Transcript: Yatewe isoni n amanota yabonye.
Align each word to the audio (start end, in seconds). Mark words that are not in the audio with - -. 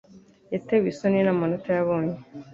Yatewe 0.53 0.85
isoni 0.91 1.19
n 1.23 1.27
amanota 1.33 1.69
yabonye. 1.77 2.15